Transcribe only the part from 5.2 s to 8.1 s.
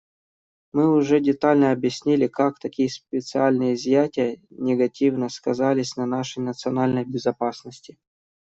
сказались на нашей национальной безопасности.